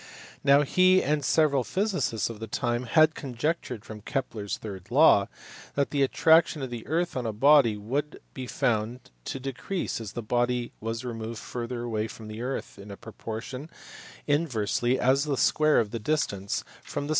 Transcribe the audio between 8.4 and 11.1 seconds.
found to decrease as the body was